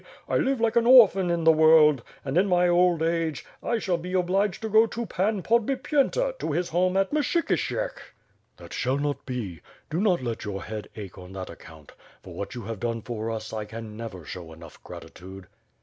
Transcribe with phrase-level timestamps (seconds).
[0.27, 3.97] I live like an orphan in the world and, in my old age, I shall
[3.97, 7.99] be obliged to go to Pan Podbipyenta, to his home at Myshykishek.'*
[8.57, 9.61] "That shall not be.
[9.91, 11.91] Do not let your head ache on that ac count.
[12.23, 15.45] For what you have done for us I can never show enough gratitude."